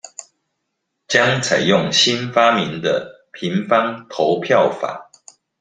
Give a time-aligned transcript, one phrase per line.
[1.07, 5.11] 將採用新發明的「平方投票法」